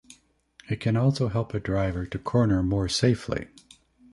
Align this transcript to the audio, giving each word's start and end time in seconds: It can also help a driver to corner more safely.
It 0.67 0.79
can 0.79 0.97
also 0.97 1.27
help 1.27 1.53
a 1.53 1.59
driver 1.59 2.07
to 2.07 2.17
corner 2.17 2.63
more 2.63 2.89
safely. 2.89 3.49